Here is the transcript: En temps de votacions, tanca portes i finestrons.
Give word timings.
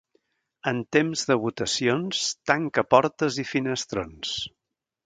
En 0.71 0.79
temps 0.97 1.25
de 1.31 1.37
votacions, 1.43 2.23
tanca 2.53 2.87
portes 2.97 3.43
i 3.47 3.47
finestrons. 3.53 4.35